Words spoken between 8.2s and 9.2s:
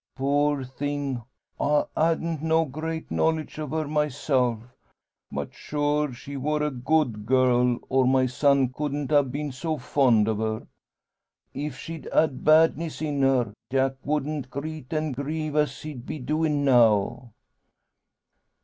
son couldn't